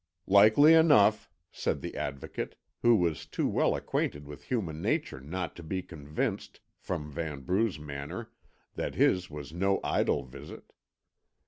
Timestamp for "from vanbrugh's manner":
6.79-8.31